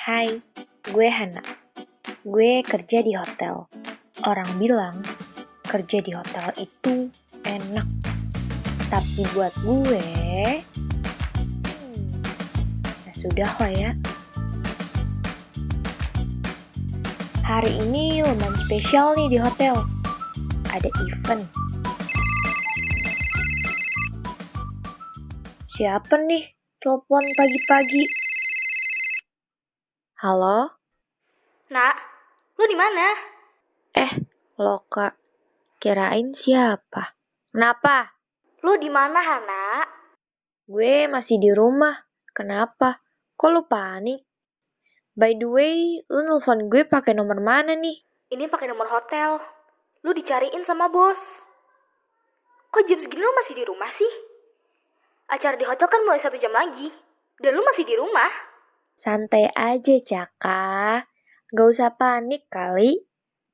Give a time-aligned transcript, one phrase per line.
[0.00, 0.40] Hai,
[0.88, 1.44] gue Hana.
[2.24, 3.68] Gue kerja di hotel.
[4.24, 5.04] Orang bilang
[5.60, 7.12] kerja di hotel itu
[7.44, 7.84] enak.
[8.88, 10.00] Tapi buat gue,
[11.68, 12.00] hmm,
[12.80, 13.92] ya sudah lah ya.
[17.44, 19.84] Hari ini lumayan spesial nih di hotel.
[20.72, 21.44] Ada event.
[25.76, 28.19] Siapa nih telepon pagi-pagi?
[30.20, 30.68] Halo?
[31.72, 31.96] Nak,
[32.60, 33.08] lu di mana?
[33.96, 34.20] Eh,
[34.60, 35.16] lo kak.
[35.80, 37.16] Kirain siapa?
[37.48, 38.20] Kenapa?
[38.60, 39.80] Lu di mana, Hana?
[40.68, 42.04] Gue masih di rumah.
[42.36, 43.00] Kenapa?
[43.32, 44.20] Kok lu panik?
[45.16, 48.04] By the way, lu nelfon gue pakai nomor mana nih?
[48.28, 49.40] Ini pakai nomor hotel.
[50.04, 51.16] Lu dicariin sama bos.
[52.68, 54.12] Kok jam segini lu masih di rumah sih?
[55.32, 56.92] Acara di hotel kan mulai satu jam lagi.
[57.40, 58.49] Dan lu masih di rumah.
[59.00, 61.08] Santai aja, Caka.
[61.48, 63.00] Gak usah panik kali.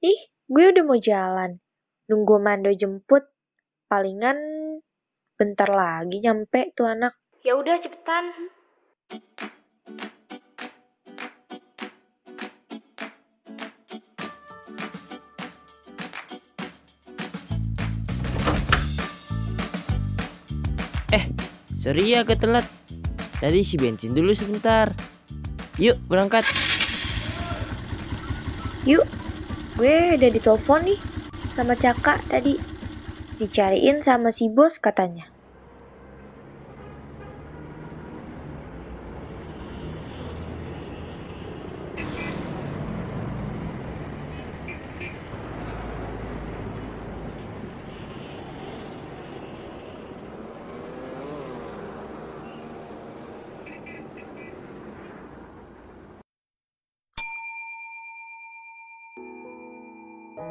[0.02, 1.62] Ih, gue udah mau jalan.
[2.10, 3.22] Nunggu Mando jemput.
[3.86, 4.34] Palingan
[5.38, 7.14] bentar lagi nyampe tuh anak.
[7.46, 8.50] Ya udah cepetan.
[21.14, 21.22] Eh,
[21.78, 22.66] sorry ya agak telat.
[23.38, 24.90] Tadi isi bensin dulu sebentar.
[25.76, 26.40] Yuk, berangkat.
[28.88, 29.04] Yuk,
[29.76, 31.00] gue udah ditelepon nih
[31.52, 32.56] sama Caka tadi.
[33.36, 35.35] Dicariin sama si bos katanya.
[60.36, 60.44] Lu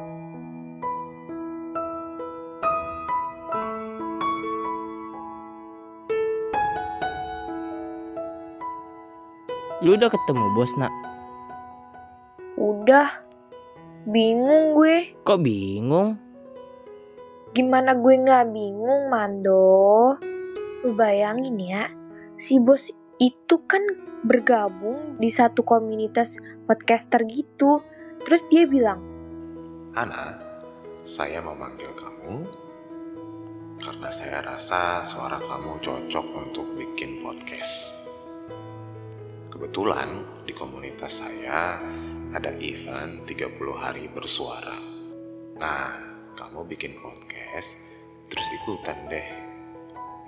[9.94, 10.90] udah ketemu bos, nak?
[12.58, 13.22] Udah,
[14.10, 15.14] bingung gue.
[15.22, 16.18] Kok bingung?
[17.54, 20.18] Gimana gue nggak bingung, Mando?
[20.82, 21.86] Lu bayangin ya,
[22.34, 22.90] si bos
[23.22, 23.84] itu kan
[24.26, 26.34] bergabung di satu komunitas
[26.66, 27.78] podcaster gitu.
[28.26, 29.15] Terus dia bilang,
[29.96, 30.36] Hana,
[31.08, 32.44] saya memanggil kamu
[33.80, 37.96] karena saya rasa suara kamu cocok untuk bikin podcast.
[39.48, 41.80] Kebetulan di komunitas saya
[42.36, 44.76] ada event 30 hari bersuara.
[45.56, 45.96] Nah,
[46.36, 47.80] kamu bikin podcast,
[48.28, 49.24] terus ikutan deh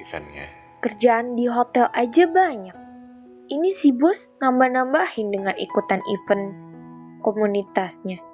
[0.00, 0.48] eventnya.
[0.80, 2.76] kerjaan di hotel aja banyak.
[3.52, 6.56] Ini si bos nambah-nambahin dengan ikutan event
[7.20, 8.24] komunitasnya.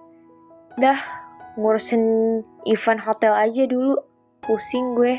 [0.74, 1.23] Dah,
[1.54, 2.02] ngurusin
[2.66, 3.98] event hotel aja dulu.
[4.44, 5.16] Pusing gue.